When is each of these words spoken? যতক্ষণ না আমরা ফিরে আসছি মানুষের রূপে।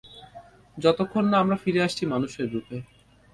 যতক্ষণ 0.77 1.23
না 1.31 1.35
আমরা 1.39 1.57
ফিরে 1.63 1.81
আসছি 1.87 2.03
মানুষের 2.05 2.47
রূপে। 2.53 2.77